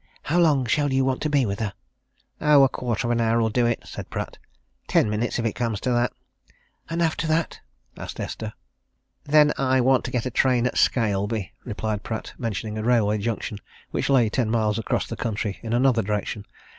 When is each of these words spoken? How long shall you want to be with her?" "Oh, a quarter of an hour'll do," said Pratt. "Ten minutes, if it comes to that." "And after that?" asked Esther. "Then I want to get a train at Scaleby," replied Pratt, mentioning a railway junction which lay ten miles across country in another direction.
How 0.23 0.39
long 0.39 0.65
shall 0.65 0.91
you 0.91 1.05
want 1.05 1.21
to 1.21 1.29
be 1.29 1.45
with 1.45 1.59
her?" 1.59 1.73
"Oh, 2.41 2.63
a 2.63 2.69
quarter 2.69 3.05
of 3.05 3.11
an 3.11 3.21
hour'll 3.21 3.51
do," 3.51 3.71
said 3.85 4.09
Pratt. 4.09 4.39
"Ten 4.87 5.11
minutes, 5.11 5.37
if 5.37 5.45
it 5.45 5.53
comes 5.53 5.79
to 5.81 5.91
that." 5.91 6.11
"And 6.89 7.03
after 7.03 7.27
that?" 7.27 7.59
asked 7.95 8.19
Esther. 8.19 8.53
"Then 9.25 9.53
I 9.59 9.79
want 9.79 10.03
to 10.05 10.09
get 10.11 10.25
a 10.25 10.31
train 10.31 10.65
at 10.65 10.79
Scaleby," 10.79 11.51
replied 11.65 12.01
Pratt, 12.01 12.33
mentioning 12.39 12.79
a 12.79 12.83
railway 12.83 13.19
junction 13.19 13.59
which 13.91 14.09
lay 14.09 14.27
ten 14.27 14.49
miles 14.49 14.79
across 14.79 15.05
country 15.05 15.59
in 15.61 15.71
another 15.71 16.01
direction. 16.01 16.47